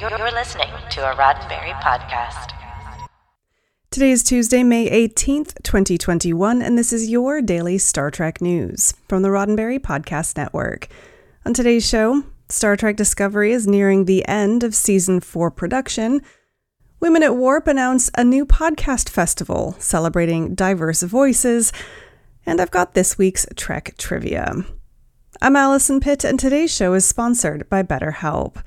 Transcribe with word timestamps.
You're 0.00 0.10
listening 0.30 0.68
to 0.90 1.10
a 1.10 1.16
Roddenberry 1.16 1.72
podcast. 1.80 2.52
Today 3.90 4.12
is 4.12 4.22
Tuesday, 4.22 4.62
May 4.62 4.88
18th, 4.88 5.60
2021, 5.64 6.62
and 6.62 6.78
this 6.78 6.92
is 6.92 7.10
your 7.10 7.42
daily 7.42 7.78
Star 7.78 8.08
Trek 8.08 8.40
news 8.40 8.94
from 9.08 9.22
the 9.22 9.28
Roddenberry 9.28 9.80
Podcast 9.80 10.36
Network. 10.36 10.86
On 11.44 11.52
today's 11.52 11.88
show, 11.88 12.22
Star 12.48 12.76
Trek 12.76 12.94
Discovery 12.94 13.50
is 13.50 13.66
nearing 13.66 14.04
the 14.04 14.24
end 14.28 14.62
of 14.62 14.72
season 14.72 15.18
4 15.18 15.50
production. 15.50 16.22
Women 17.00 17.24
at 17.24 17.34
Warp 17.34 17.66
announce 17.66 18.08
a 18.16 18.22
new 18.22 18.46
podcast 18.46 19.08
festival 19.08 19.74
celebrating 19.80 20.54
diverse 20.54 21.02
voices, 21.02 21.72
and 22.46 22.60
I've 22.60 22.70
got 22.70 22.94
this 22.94 23.18
week's 23.18 23.46
Trek 23.56 23.94
trivia. 23.98 24.64
I'm 25.42 25.56
Allison 25.56 25.98
Pitt, 25.98 26.22
and 26.22 26.38
today's 26.38 26.72
show 26.72 26.94
is 26.94 27.04
sponsored 27.04 27.68
by 27.68 27.82
BetterHelp. 27.82 28.62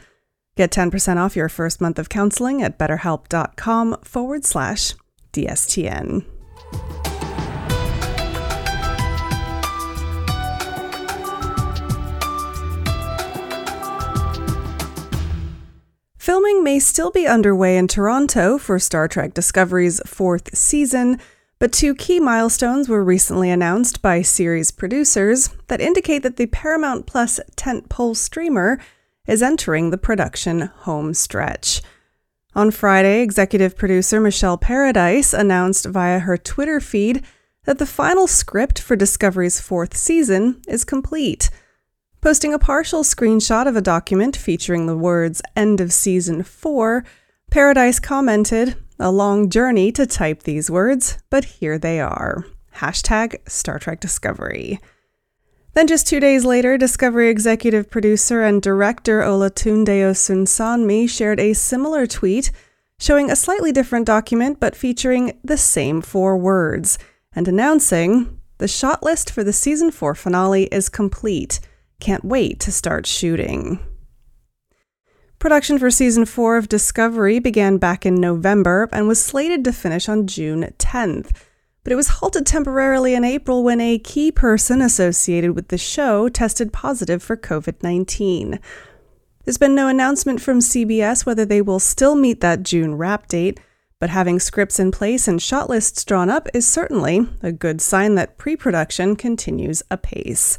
Get 0.61 0.69
10% 0.69 1.17
off 1.17 1.35
your 1.35 1.49
first 1.49 1.81
month 1.81 1.97
of 1.97 2.07
counseling 2.07 2.61
at 2.61 2.77
betterhelp.com 2.77 3.97
forward 4.03 4.45
slash 4.45 4.93
DSTN. 5.33 6.23
Filming 16.19 16.63
may 16.63 16.77
still 16.77 17.09
be 17.09 17.25
underway 17.25 17.75
in 17.75 17.87
Toronto 17.87 18.59
for 18.59 18.77
Star 18.77 19.07
Trek 19.07 19.33
Discovery's 19.33 19.99
fourth 20.05 20.55
season, 20.55 21.19
but 21.57 21.71
two 21.71 21.95
key 21.95 22.19
milestones 22.19 22.87
were 22.87 23.03
recently 23.03 23.49
announced 23.49 24.03
by 24.03 24.21
series 24.21 24.69
producers 24.69 25.49
that 25.69 25.81
indicate 25.81 26.21
that 26.21 26.37
the 26.37 26.45
Paramount 26.45 27.07
Plus 27.07 27.39
tentpole 27.55 28.15
streamer 28.15 28.79
is 29.31 29.41
entering 29.41 29.89
the 29.89 29.97
production 29.97 30.59
home 30.59 31.13
stretch. 31.13 31.81
On 32.53 32.69
Friday, 32.69 33.21
executive 33.21 33.77
producer 33.77 34.19
Michelle 34.19 34.57
Paradise 34.57 35.33
announced 35.33 35.85
via 35.85 36.19
her 36.19 36.35
Twitter 36.35 36.81
feed 36.81 37.23
that 37.63 37.77
the 37.77 37.85
final 37.85 38.27
script 38.27 38.77
for 38.81 38.97
Discovery's 38.97 39.61
fourth 39.61 39.95
season 39.95 40.61
is 40.67 40.83
complete. 40.83 41.49
Posting 42.19 42.53
a 42.53 42.59
partial 42.59 43.03
screenshot 43.03 43.67
of 43.67 43.77
a 43.77 43.81
document 43.81 44.35
featuring 44.35 44.85
the 44.85 44.97
words 44.97 45.41
End 45.55 45.79
of 45.79 45.93
Season 45.93 46.43
4, 46.43 47.05
Paradise 47.49 48.01
commented, 48.01 48.75
A 48.99 49.11
long 49.11 49.49
journey 49.49 49.93
to 49.93 50.05
type 50.05 50.43
these 50.43 50.69
words, 50.69 51.19
but 51.29 51.45
here 51.45 51.79
they 51.79 52.01
are. 52.01 52.45
Hashtag 52.75 53.49
Star 53.49 53.79
Trek 53.79 54.01
Discovery. 54.01 54.81
Then, 55.73 55.87
just 55.87 56.07
two 56.07 56.19
days 56.19 56.43
later, 56.43 56.77
Discovery 56.77 57.29
executive 57.29 57.89
producer 57.89 58.41
and 58.41 58.61
director 58.61 59.21
Olatunde 59.21 59.87
Osunsanmi 59.87 61.09
shared 61.09 61.39
a 61.39 61.53
similar 61.53 62.05
tweet 62.05 62.51
showing 62.99 63.31
a 63.31 63.35
slightly 63.35 63.71
different 63.71 64.05
document 64.05 64.59
but 64.59 64.75
featuring 64.75 65.39
the 65.43 65.57
same 65.57 66.01
four 66.01 66.37
words 66.37 66.99
and 67.33 67.47
announcing 67.47 68.39
the 68.61 68.67
shot 68.67 69.01
list 69.01 69.31
for 69.31 69.43
the 69.43 69.53
season 69.53 69.89
4 69.89 70.13
finale 70.13 70.65
is 70.65 70.87
complete. 70.87 71.59
Can't 71.99 72.23
wait 72.23 72.59
to 72.59 72.71
start 72.71 73.07
shooting. 73.07 73.79
Production 75.39 75.79
for 75.79 75.89
season 75.89 76.25
4 76.25 76.57
of 76.57 76.69
Discovery 76.69 77.39
began 77.39 77.77
back 77.77 78.05
in 78.05 78.13
November 78.13 78.87
and 78.91 79.07
was 79.07 79.19
slated 79.19 79.63
to 79.63 79.73
finish 79.73 80.07
on 80.07 80.27
June 80.27 80.71
10th 80.77 81.31
but 81.83 81.91
it 81.91 81.95
was 81.95 82.07
halted 82.07 82.45
temporarily 82.45 83.13
in 83.15 83.23
April 83.23 83.63
when 83.63 83.81
a 83.81 83.97
key 83.97 84.31
person 84.31 84.81
associated 84.81 85.55
with 85.55 85.69
the 85.69 85.77
show 85.77 86.29
tested 86.29 86.71
positive 86.71 87.23
for 87.23 87.35
COVID 87.35 87.81
19. 87.81 88.59
There's 89.43 89.57
been 89.57 89.73
no 89.73 89.87
announcement 89.87 90.41
from 90.41 90.59
CBS 90.59 91.25
whether 91.25 91.45
they 91.45 91.61
will 91.61 91.79
still 91.79 92.15
meet 92.15 92.41
that 92.41 92.63
June 92.63 92.95
wrap 92.95 93.27
date, 93.27 93.59
but 93.99 94.11
having 94.11 94.39
scripts 94.39 94.79
in 94.79 94.91
place 94.91 95.27
and 95.27 95.41
shot 95.41 95.69
lists 95.69 96.05
drawn 96.05 96.29
up 96.29 96.47
is 96.53 96.67
certainly 96.67 97.27
a 97.41 97.51
good 97.51 97.81
sign 97.81 98.15
that 98.15 98.37
pre 98.37 98.55
production 98.55 99.15
continues 99.15 99.81
apace. 99.89 100.57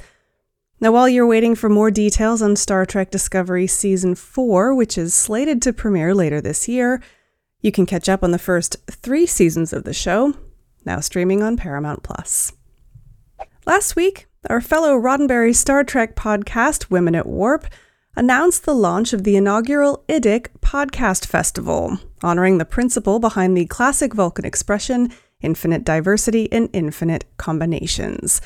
Now, 0.80 0.90
while 0.90 1.08
you're 1.08 1.28
waiting 1.28 1.54
for 1.54 1.68
more 1.68 1.92
details 1.92 2.42
on 2.42 2.56
Star 2.56 2.84
Trek 2.84 3.12
Discovery 3.12 3.68
Season 3.68 4.16
4, 4.16 4.74
which 4.74 4.98
is 4.98 5.14
slated 5.14 5.62
to 5.62 5.72
premiere 5.72 6.12
later 6.12 6.40
this 6.40 6.66
year, 6.66 7.00
you 7.60 7.70
can 7.70 7.86
catch 7.86 8.08
up 8.08 8.24
on 8.24 8.32
the 8.32 8.38
first 8.38 8.76
three 8.90 9.24
seasons 9.24 9.72
of 9.72 9.84
the 9.84 9.94
show 9.94 10.34
now 10.84 11.00
streaming 11.00 11.42
on 11.42 11.56
Paramount 11.56 12.02
Plus. 12.02 12.52
Last 13.66 13.96
week, 13.96 14.26
our 14.50 14.60
fellow 14.60 14.98
Roddenberry 14.98 15.54
Star 15.54 15.84
Trek 15.84 16.16
podcast, 16.16 16.90
Women 16.90 17.14
at 17.14 17.26
Warp, 17.26 17.66
announced 18.16 18.64
the 18.64 18.74
launch 18.74 19.12
of 19.12 19.24
the 19.24 19.36
inaugural 19.36 20.04
IDIC 20.08 20.48
Podcast 20.60 21.26
Festival, 21.26 21.98
honoring 22.22 22.58
the 22.58 22.64
principle 22.64 23.18
behind 23.18 23.56
the 23.56 23.66
classic 23.66 24.14
Vulcan 24.14 24.44
expression 24.44 25.12
infinite 25.40 25.84
diversity 25.84 26.44
in 26.44 26.68
infinite 26.68 27.24
combinations. 27.36 28.40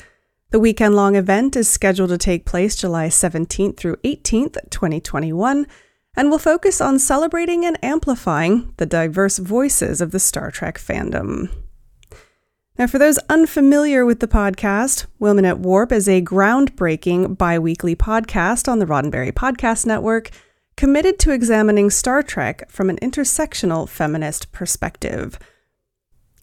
The 0.49 0.59
weekend 0.59 0.95
long 0.95 1.15
event 1.15 1.55
is 1.55 1.67
scheduled 1.67 2.09
to 2.09 2.17
take 2.17 2.45
place 2.45 2.75
July 2.75 3.07
17th 3.07 3.77
through 3.77 3.97
18th, 3.97 4.57
2021, 4.69 5.67
and 6.15 6.31
will 6.31 6.39
focus 6.39 6.81
on 6.81 6.99
celebrating 6.99 7.65
and 7.65 7.77
amplifying 7.83 8.73
the 8.77 8.85
diverse 8.85 9.37
voices 9.37 10.01
of 10.01 10.11
the 10.11 10.19
Star 10.19 10.49
Trek 10.49 10.79
fandom. 10.79 11.49
Now, 12.77 12.85
for 12.85 12.99
those 12.99 13.17
unfamiliar 13.27 14.05
with 14.05 14.19
the 14.19 14.27
podcast, 14.27 15.07
Women 15.17 15.45
at 15.45 15.57
Warp 15.57 15.91
is 15.91 16.07
a 16.07 16.21
groundbreaking 16.21 17.35
bi 17.35 17.57
weekly 17.57 17.95
podcast 17.95 18.67
on 18.71 18.77
the 18.77 18.85
Roddenberry 18.85 19.31
Podcast 19.31 19.87
Network 19.87 20.29
committed 20.75 21.17
to 21.19 21.31
examining 21.31 21.89
Star 21.89 22.21
Trek 22.21 22.69
from 22.69 22.91
an 22.91 22.97
intersectional 22.97 23.89
feminist 23.89 24.51
perspective. 24.51 25.39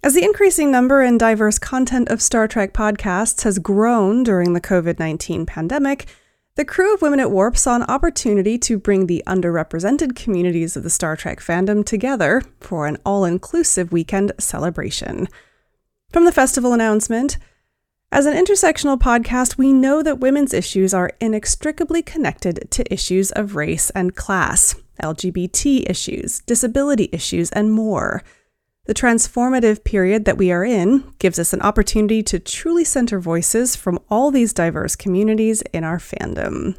As 0.03 0.15
the 0.15 0.25
increasing 0.25 0.73
number 0.73 1.03
and 1.03 1.21
diverse 1.21 1.61
content 1.61 2.09
of 2.09 2.21
Star 2.21 2.49
Trek 2.49 2.73
podcasts 2.73 3.45
has 3.45 3.61
grown 3.61 4.25
during 4.25 4.55
the 4.55 4.61
COVID 4.61 4.99
19 4.99 5.47
pandemic, 5.47 6.07
the 6.57 6.65
crew 6.65 6.93
of 6.95 7.01
Women 7.01 7.21
at 7.21 7.31
Warp 7.31 7.57
saw 7.57 7.77
an 7.77 7.85
opportunity 7.85 8.59
to 8.59 8.77
bring 8.77 9.07
the 9.07 9.23
underrepresented 9.25 10.17
communities 10.17 10.77
of 10.77 10.83
the 10.83 10.91
Star 10.91 11.15
Trek 11.17 11.39
fandom 11.39 11.87
together 11.87 12.43
for 12.59 12.89
an 12.89 12.99
all 13.07 13.25
inclusive 13.25 13.93
weekend 13.93 14.33
celebration. 14.41 15.29
From 16.15 16.27
the 16.27 16.31
festival 16.31 16.73
announcement, 16.73 17.39
as 18.13 18.25
an 18.25 18.35
intersectional 18.35 18.97
podcast, 18.97 19.59
we 19.59 19.73
know 19.73 20.01
that 20.01 20.21
women's 20.21 20.55
issues 20.55 20.95
are 20.95 21.11
inextricably 21.21 22.03
connected 22.03 22.71
to 22.71 22.95
issues 22.95 23.33
of 23.33 23.57
race 23.57 23.91
and 23.97 24.15
class, 24.15 24.77
LGBT 25.03 25.91
issues, 25.91 26.39
disability 26.43 27.09
issues, 27.11 27.51
and 27.51 27.73
more. 27.73 28.23
The 28.85 28.95
transformative 28.95 29.83
period 29.83 30.25
that 30.25 30.39
we 30.39 30.53
are 30.53 30.65
in 30.65 31.03
gives 31.19 31.41
us 31.41 31.53
an 31.53 31.63
opportunity 31.63 32.23
to 32.23 32.39
truly 32.39 32.85
center 32.85 33.19
voices 33.19 33.75
from 33.75 33.99
all 34.09 34.31
these 34.31 34.53
diverse 34.53 34.95
communities 34.95 35.63
in 35.73 35.83
our 35.83 35.99
fandom. 35.99 36.77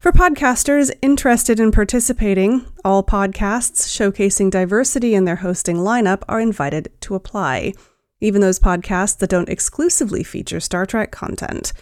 For 0.00 0.12
podcasters 0.12 0.90
interested 1.02 1.60
in 1.60 1.72
participating, 1.72 2.64
all 2.82 3.04
podcasts 3.04 3.84
showcasing 3.86 4.50
diversity 4.50 5.14
in 5.14 5.26
their 5.26 5.36
hosting 5.36 5.76
lineup 5.76 6.22
are 6.26 6.40
invited 6.40 6.90
to 7.00 7.14
apply, 7.14 7.74
even 8.18 8.40
those 8.40 8.58
podcasts 8.58 9.18
that 9.18 9.28
don't 9.28 9.50
exclusively 9.50 10.22
feature 10.22 10.58
Star 10.58 10.86
Trek 10.86 11.10
content. 11.10 11.74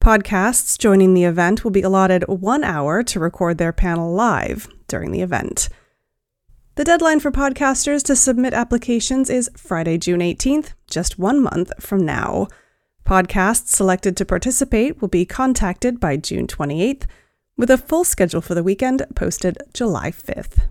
Podcasts 0.00 0.78
joining 0.78 1.12
the 1.12 1.24
event 1.24 1.62
will 1.62 1.70
be 1.70 1.82
allotted 1.82 2.24
one 2.26 2.64
hour 2.64 3.02
to 3.02 3.20
record 3.20 3.58
their 3.58 3.74
panel 3.74 4.14
live 4.14 4.66
during 4.88 5.10
the 5.10 5.20
event. 5.20 5.68
The 6.76 6.84
deadline 6.84 7.20
for 7.20 7.30
podcasters 7.30 8.02
to 8.04 8.16
submit 8.16 8.54
applications 8.54 9.28
is 9.28 9.50
Friday, 9.58 9.98
June 9.98 10.20
18th, 10.20 10.72
just 10.88 11.18
one 11.18 11.42
month 11.42 11.70
from 11.78 12.06
now. 12.06 12.48
Podcasts 13.04 13.68
selected 13.68 14.16
to 14.16 14.24
participate 14.24 15.02
will 15.02 15.08
be 15.08 15.26
contacted 15.26 16.00
by 16.00 16.16
June 16.16 16.46
28th 16.46 17.04
with 17.56 17.70
a 17.70 17.78
full 17.78 18.04
schedule 18.04 18.40
for 18.40 18.54
the 18.54 18.62
weekend 18.62 19.04
posted 19.14 19.58
July 19.74 20.10
5th. 20.10 20.68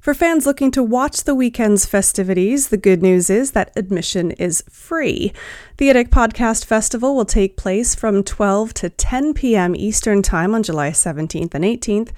For 0.00 0.14
fans 0.14 0.46
looking 0.46 0.70
to 0.70 0.82
watch 0.82 1.24
the 1.24 1.34
weekend's 1.34 1.84
festivities, 1.84 2.68
the 2.68 2.76
good 2.76 3.02
news 3.02 3.28
is 3.28 3.50
that 3.50 3.72
admission 3.76 4.30
is 4.30 4.62
free. 4.70 5.32
The 5.76 5.90
IDIC 5.90 6.08
Podcast 6.08 6.64
Festival 6.64 7.16
will 7.16 7.24
take 7.24 7.56
place 7.56 7.94
from 7.94 8.22
12 8.22 8.72
to 8.74 8.90
10 8.90 9.34
p.m. 9.34 9.74
Eastern 9.74 10.22
Time 10.22 10.54
on 10.54 10.62
July 10.62 10.90
17th 10.90 11.52
and 11.52 11.64
18th. 11.64 12.12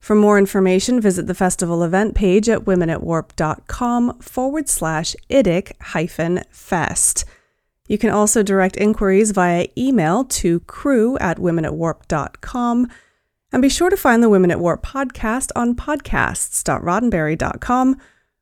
For 0.00 0.14
more 0.14 0.38
information, 0.38 1.00
visit 1.00 1.26
the 1.26 1.34
festival 1.34 1.82
event 1.82 2.14
page 2.14 2.48
at 2.48 2.64
womenatwarp.com 2.64 4.20
forward 4.20 4.68
slash 4.68 5.16
IDIC 5.28 5.72
hyphen 5.80 6.44
fest. 6.50 7.24
You 7.88 7.98
can 7.98 8.10
also 8.10 8.42
direct 8.42 8.76
inquiries 8.76 9.32
via 9.32 9.66
email 9.76 10.24
to 10.24 10.60
crew 10.60 11.18
at 11.18 11.38
womenatwarp.com 11.38 12.88
and 13.52 13.62
be 13.62 13.68
sure 13.68 13.90
to 13.90 13.96
find 13.96 14.22
the 14.22 14.28
Women 14.28 14.50
at 14.50 14.60
Warp 14.60 14.82
podcast 14.82 15.50
on 15.56 15.74
podcasts.roddenberry.com 15.74 17.96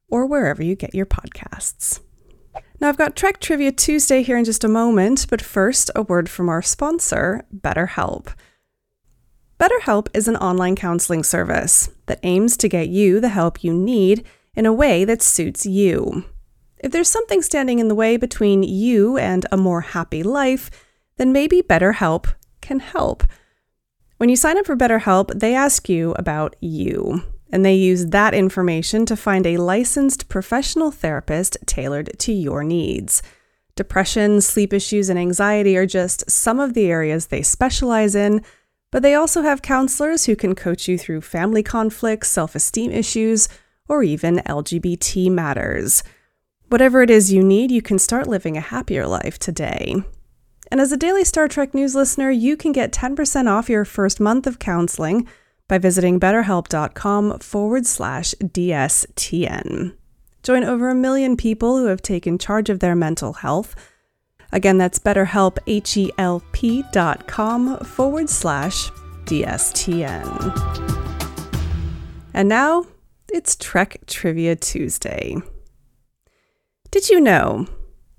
or 0.09 0.27
wherever 0.27 0.63
you 0.63 0.75
get 0.75 0.95
your 0.95 1.07
podcasts. 1.07 2.01
Now, 2.81 2.89
I've 2.89 2.99
got 2.99 3.17
Trek 3.17 3.41
Trivia 3.41 3.73
Tuesday 3.73 4.23
here 4.23 4.37
in 4.37 4.45
just 4.45 4.65
a 4.65 4.69
moment, 4.69 5.27
but 5.31 5.41
first, 5.41 5.91
a 5.95 6.03
word 6.03 6.29
from 6.29 6.49
our 6.49 6.63
sponsor, 6.63 7.47
BetterHelp. 7.55 8.35
BetterHelp 9.59 10.09
is 10.13 10.29
an 10.29 10.37
online 10.37 10.77
counseling 10.77 11.23
service 11.23 11.91
that 12.07 12.21
aims 12.23 12.57
to 12.59 12.69
get 12.69 12.89
you 12.89 13.21
the 13.21 13.31
help 13.31 13.65
you 13.65 13.73
need 13.73 14.27
in 14.55 14.67
a 14.67 14.73
way 14.73 15.05
that 15.05 15.23
suits 15.23 15.65
you. 15.65 16.25
If 16.79 16.93
there's 16.93 17.09
something 17.09 17.41
standing 17.41 17.79
in 17.79 17.89
the 17.89 17.95
way 17.95 18.19
between 18.19 18.63
you 18.63 19.17
and 19.17 19.47
a 19.51 19.57
more 19.57 19.81
happy 19.81 20.23
life, 20.23 20.71
then 21.17 21.33
maybe 21.33 21.63
BetterHelp 21.63 22.27
can 22.61 22.81
help. 22.81 23.25
When 24.19 24.31
you 24.31 24.37
sign 24.37 24.57
up 24.57 24.65
for 24.65 24.77
BetterHelp, 24.77 25.39
they 25.39 25.55
ask 25.55 25.91
you 25.91 26.13
about 26.13 26.57
you, 26.61 27.23
and 27.51 27.67
they 27.67 27.75
use 27.75 28.07
that 28.07 28.33
information 28.33 29.05
to 29.07 29.17
find 29.17 29.47
a 29.47 29.59
licensed 29.59 30.31
professional 30.31 30.91
therapist 30.91 31.59
tailored 31.67 32.19
to 32.21 32.33
your 32.33 32.65
needs. 32.65 33.23
Depression, 33.75 34.41
sleep 34.41 34.73
issues, 34.73 35.11
and 35.11 35.19
anxiety 35.19 35.77
are 35.77 35.85
just 35.85 36.31
some 36.31 36.59
of 36.59 36.73
the 36.73 36.87
areas 36.87 37.27
they 37.27 37.43
specialize 37.43 38.15
in, 38.15 38.43
but 38.91 39.03
they 39.03 39.15
also 39.15 39.43
have 39.43 39.61
counselors 39.61 40.25
who 40.25 40.35
can 40.35 40.55
coach 40.55 40.89
you 40.89 40.97
through 40.97 41.21
family 41.21 41.63
conflicts, 41.63 42.31
self 42.31 42.55
esteem 42.55 42.91
issues, 42.91 43.51
or 43.87 44.03
even 44.03 44.37
LGBT 44.47 45.31
matters. 45.31 46.03
Whatever 46.69 47.03
it 47.03 47.11
is 47.11 47.35
you 47.35 47.45
need, 47.45 47.71
you 47.71 47.83
can 47.83 47.99
start 47.99 48.27
living 48.27 48.57
a 48.57 48.63
happier 48.63 49.07
life 49.07 49.39
today. 49.39 49.97
And 50.71 50.81
as 50.81 50.93
a 50.93 50.97
daily 50.97 51.25
Star 51.25 51.49
Trek 51.49 51.75
news 51.75 51.95
listener, 51.95 52.31
you 52.31 52.57
can 52.57 52.73
get 52.73 52.93
10% 52.93 53.49
off 53.49 53.69
your 53.69 53.85
first 53.85 54.21
month 54.21 54.47
of 54.47 54.59
counseling 54.59 55.29
by 55.69 55.79
visiting 55.79 56.21
betterhelp.com 56.21 57.39
forward 57.39 57.87
slash 57.87 58.35
DSTN. 58.43 59.95
Join 60.43 60.65
over 60.65 60.89
a 60.89 60.95
million 60.95 61.37
people 61.37 61.79
who 61.79 61.87
have 61.87 62.03
taken 62.03 62.39
charge 62.39 62.71
of 62.71 62.81
their 62.81 62.95
mental 62.95 63.35
health 63.35 63.75
Again, 64.53 64.79
that's 64.79 64.99
betterhelp, 64.99 65.59
H-E-L-P 65.67 66.85
dot 66.93 67.27
com 67.27 67.79
forward 67.81 68.31
slash 68.31 68.91
DSTN. 69.25 70.33
And 72.33 72.49
now 72.49 72.87
it's 73.33 73.57
Trek 73.57 74.01
Trivia 74.07 74.57
Tuesday. 74.57 75.37
Did 76.91 77.11
you 77.11 77.21
know 77.21 77.67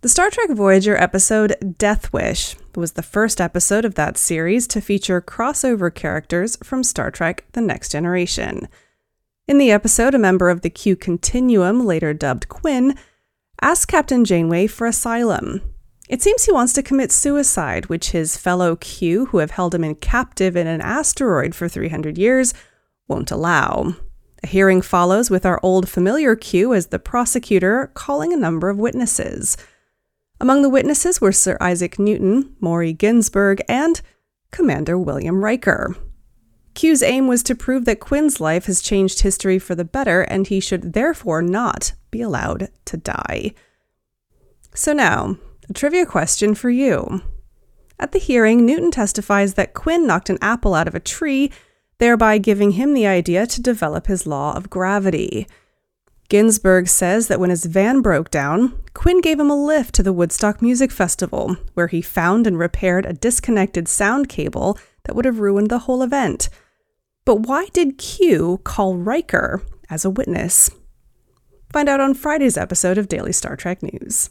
the 0.01 0.09
Star 0.09 0.29
Trek 0.29 0.51
Voyager 0.51 0.95
episode 0.95 1.75
Death 1.77 2.13
Wish 2.13 2.55
was 2.75 2.93
the 2.93 3.03
first 3.03 3.41
episode 3.41 3.85
of 3.85 3.95
that 3.95 4.17
series 4.17 4.67
to 4.67 4.81
feature 4.81 5.21
crossover 5.21 5.93
characters 5.93 6.57
from 6.63 6.83
Star 6.83 7.11
Trek 7.11 7.45
The 7.53 7.61
Next 7.61 7.91
Generation. 7.91 8.67
In 9.47 9.57
the 9.57 9.71
episode, 9.71 10.13
a 10.13 10.19
member 10.19 10.49
of 10.49 10.61
the 10.61 10.69
Q 10.69 10.95
Continuum, 10.95 11.85
later 11.85 12.13
dubbed 12.13 12.49
Quinn, 12.49 12.95
asks 13.61 13.85
Captain 13.85 14.23
Janeway 14.25 14.67
for 14.67 14.85
asylum 14.87 15.61
it 16.09 16.21
seems 16.21 16.45
he 16.45 16.53
wants 16.53 16.71
to 16.73 16.83
commit 16.83 17.11
suicide, 17.11 17.87
which 17.87 18.11
his 18.11 18.37
fellow 18.37 18.77
Q, 18.77 19.27
who 19.27 19.39
have 19.39 19.51
held 19.51 19.75
him 19.75 19.83
in 19.83 19.95
captive 19.95 20.55
in 20.55 20.65
an 20.65 20.79
asteroid 20.79 21.53
for 21.53 21.67
300 21.67 22.17
years, 22.17 22.53
won't 23.09 23.31
allow. 23.31 23.95
A 24.41 24.47
hearing 24.47 24.81
follows 24.81 25.29
with 25.29 25.45
our 25.45 25.59
old 25.61 25.89
familiar 25.89 26.35
Q 26.35 26.73
as 26.73 26.87
the 26.87 26.99
prosecutor 26.99 27.91
calling 27.93 28.31
a 28.31 28.37
number 28.37 28.69
of 28.69 28.77
witnesses. 28.77 29.57
Among 30.39 30.61
the 30.61 30.69
witnesses 30.69 31.19
were 31.19 31.31
Sir 31.31 31.57
Isaac 31.59 31.97
Newton, 31.97 32.55
Maury 32.59 32.93
Ginsberg, 32.93 33.61
and 33.67 34.01
Commander 34.51 34.97
William 34.97 35.43
Riker. 35.43 35.95
Q's 36.75 37.01
aim 37.01 37.27
was 37.27 37.41
to 37.43 37.55
prove 37.55 37.85
that 37.85 37.99
Quinn's 37.99 38.39
life 38.39 38.65
has 38.65 38.81
changed 38.81 39.21
history 39.21 39.57
for 39.57 39.73
the 39.73 39.83
better 39.83 40.21
and 40.21 40.45
he 40.45 40.59
should 40.59 40.93
therefore 40.93 41.41
not 41.41 41.93
be 42.11 42.21
allowed 42.21 42.69
to 42.85 42.97
die. 42.97 43.53
So 44.75 44.93
now, 44.93 45.37
a 45.67 45.73
trivia 45.73 46.05
question 46.05 46.53
for 46.53 46.69
you. 46.69 47.23
At 47.99 48.11
the 48.11 48.19
hearing, 48.19 48.63
Newton 48.63 48.91
testifies 48.91 49.55
that 49.55 49.73
Quinn 49.73 50.05
knocked 50.05 50.29
an 50.29 50.37
apple 50.39 50.75
out 50.75 50.87
of 50.87 50.93
a 50.93 50.99
tree, 50.99 51.51
thereby 51.97 52.37
giving 52.37 52.71
him 52.71 52.93
the 52.93 53.07
idea 53.07 53.47
to 53.47 53.61
develop 53.61 54.05
his 54.05 54.27
law 54.27 54.55
of 54.55 54.69
gravity. 54.69 55.47
Ginsberg 56.29 56.89
says 56.89 57.27
that 57.27 57.39
when 57.39 57.49
his 57.49 57.65
van 57.65 58.01
broke 58.01 58.29
down, 58.29 58.77
Quinn 58.93 59.21
gave 59.21 59.39
him 59.39 59.49
a 59.49 59.55
lift 59.55 59.95
to 59.95 60.03
the 60.03 60.11
Woodstock 60.11 60.61
Music 60.61 60.91
Festival, 60.91 61.55
where 61.73 61.87
he 61.87 62.01
found 62.01 62.45
and 62.45 62.59
repaired 62.59 63.05
a 63.05 63.13
disconnected 63.13 63.87
sound 63.87 64.27
cable 64.27 64.77
that 65.05 65.15
would 65.15 65.25
have 65.25 65.39
ruined 65.39 65.69
the 65.69 65.79
whole 65.79 66.03
event. 66.03 66.49
But 67.23 67.47
why 67.47 67.67
did 67.71 67.97
Q 67.97 68.59
call 68.63 68.97
Riker 68.97 69.61
as 69.89 70.03
a 70.03 70.09
witness? 70.09 70.69
Find 71.71 71.87
out 71.87 72.01
on 72.01 72.13
Friday's 72.13 72.57
episode 72.57 72.97
of 72.97 73.07
Daily 73.07 73.31
Star 73.31 73.55
Trek 73.55 73.81
News. 73.81 74.29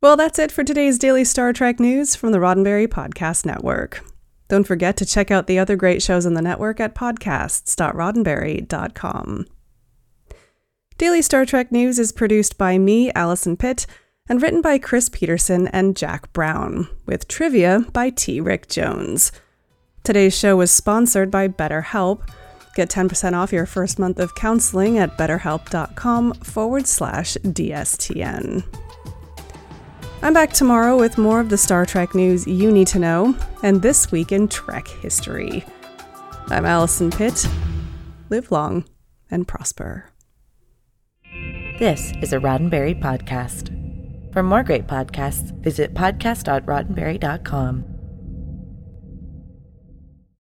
Well, 0.00 0.16
that's 0.16 0.40
it 0.40 0.50
for 0.50 0.64
today's 0.64 0.98
daily 0.98 1.24
Star 1.24 1.52
Trek 1.52 1.78
news 1.78 2.16
from 2.16 2.32
the 2.32 2.38
Roddenberry 2.38 2.88
Podcast 2.88 3.46
Network. 3.46 4.04
Don't 4.52 4.64
forget 4.64 4.98
to 4.98 5.06
check 5.06 5.30
out 5.30 5.46
the 5.46 5.58
other 5.58 5.76
great 5.76 6.02
shows 6.02 6.26
on 6.26 6.34
the 6.34 6.42
network 6.42 6.78
at 6.78 6.94
podcasts.roddenberry.com. 6.94 9.46
Daily 10.98 11.22
Star 11.22 11.46
Trek 11.46 11.72
News 11.72 11.98
is 11.98 12.12
produced 12.12 12.58
by 12.58 12.76
me, 12.76 13.10
Allison 13.12 13.56
Pitt, 13.56 13.86
and 14.28 14.42
written 14.42 14.60
by 14.60 14.76
Chris 14.76 15.08
Peterson 15.08 15.68
and 15.68 15.96
Jack 15.96 16.30
Brown, 16.34 16.86
with 17.06 17.28
trivia 17.28 17.86
by 17.94 18.10
T. 18.10 18.42
Rick 18.42 18.68
Jones. 18.68 19.32
Today's 20.04 20.38
show 20.38 20.54
was 20.54 20.70
sponsored 20.70 21.30
by 21.30 21.48
BetterHelp. 21.48 22.28
Get 22.74 22.90
10% 22.90 23.32
off 23.32 23.54
your 23.54 23.64
first 23.64 23.98
month 23.98 24.20
of 24.20 24.34
counseling 24.34 24.98
at 24.98 25.16
betterhelp.com 25.16 26.34
forward 26.34 26.86
slash 26.86 27.38
DSTN. 27.38 28.64
I'm 30.24 30.32
back 30.32 30.52
tomorrow 30.52 30.96
with 30.96 31.18
more 31.18 31.40
of 31.40 31.48
the 31.48 31.58
Star 31.58 31.84
Trek 31.84 32.14
news 32.14 32.46
you 32.46 32.70
need 32.70 32.86
to 32.88 33.00
know, 33.00 33.36
and 33.64 33.82
this 33.82 34.12
week 34.12 34.30
in 34.30 34.46
Trek 34.46 34.86
history. 34.86 35.64
I'm 36.46 36.64
Allison 36.64 37.10
Pitt. 37.10 37.44
Live 38.30 38.52
long 38.52 38.84
and 39.32 39.48
prosper. 39.48 40.10
This 41.80 42.12
is 42.22 42.32
a 42.32 42.38
Roddenberry 42.38 43.02
podcast. 43.02 43.76
For 44.32 44.44
more 44.44 44.62
great 44.62 44.86
podcasts, 44.86 45.50
visit 45.60 45.92
podcast.roddenberry.com. 45.92 47.91